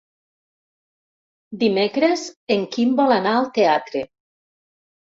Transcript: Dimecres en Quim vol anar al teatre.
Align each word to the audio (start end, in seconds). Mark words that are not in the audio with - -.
Dimecres 1.65 2.27
en 2.57 2.67
Quim 2.73 2.99
vol 3.03 3.17
anar 3.21 3.37
al 3.43 3.51
teatre. 3.61 4.05